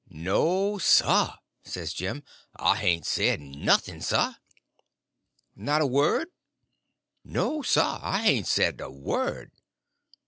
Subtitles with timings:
[0.09, 2.23] "No, sah," says Jim;
[2.55, 4.33] "I hain't said nothing, sah."
[5.55, 6.29] "Not a word?"
[7.23, 9.51] "No, sah, I hain't said a word."